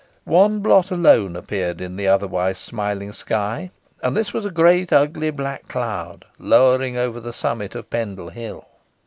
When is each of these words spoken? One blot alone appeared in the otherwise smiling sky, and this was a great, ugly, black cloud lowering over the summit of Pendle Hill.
One 0.25 0.61
blot 0.61 0.89
alone 0.89 1.35
appeared 1.35 1.79
in 1.79 1.95
the 1.95 2.07
otherwise 2.07 2.57
smiling 2.57 3.11
sky, 3.13 3.69
and 4.01 4.17
this 4.17 4.33
was 4.33 4.45
a 4.45 4.49
great, 4.49 4.91
ugly, 4.91 5.29
black 5.29 5.67
cloud 5.67 6.25
lowering 6.39 6.97
over 6.97 7.19
the 7.19 7.31
summit 7.33 7.75
of 7.75 7.87
Pendle 7.91 8.29
Hill. 8.29 8.65